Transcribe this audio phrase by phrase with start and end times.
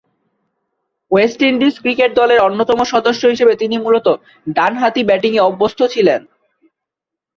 [1.11, 4.15] West Indies cricket দলের অন্যতম সদস্য হিসেবে তিনি মূলতঃ
[4.47, 6.21] ডানহাতি ব্যাটিংয়ে অভ্যস্ত ছিলেন।